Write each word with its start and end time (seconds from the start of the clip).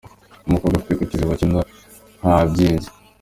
Umukobwa 0.47 0.75
ufite 0.77 0.93
ku 0.97 1.03
kiziba 1.09 1.37
cy’inda 1.39 1.61
habyimbye:. 2.23 2.89